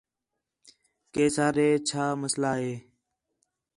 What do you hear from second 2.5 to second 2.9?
ہے